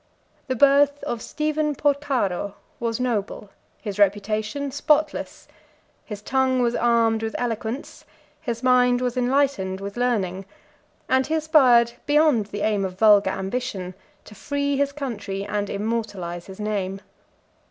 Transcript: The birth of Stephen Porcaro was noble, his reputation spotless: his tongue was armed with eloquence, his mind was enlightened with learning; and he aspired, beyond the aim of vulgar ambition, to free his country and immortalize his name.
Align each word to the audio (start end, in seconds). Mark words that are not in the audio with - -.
The 0.47 0.55
birth 0.55 1.03
of 1.03 1.21
Stephen 1.21 1.75
Porcaro 1.75 2.55
was 2.79 2.99
noble, 2.99 3.51
his 3.83 3.99
reputation 3.99 4.71
spotless: 4.71 5.47
his 6.03 6.23
tongue 6.23 6.59
was 6.63 6.73
armed 6.75 7.21
with 7.21 7.35
eloquence, 7.37 8.03
his 8.41 8.63
mind 8.63 8.99
was 8.99 9.15
enlightened 9.15 9.79
with 9.79 9.97
learning; 9.97 10.45
and 11.07 11.27
he 11.27 11.35
aspired, 11.35 11.91
beyond 12.07 12.47
the 12.47 12.61
aim 12.61 12.83
of 12.83 12.97
vulgar 12.97 13.29
ambition, 13.29 13.93
to 14.25 14.33
free 14.33 14.75
his 14.75 14.91
country 14.91 15.45
and 15.45 15.69
immortalize 15.69 16.47
his 16.47 16.59
name. 16.59 17.01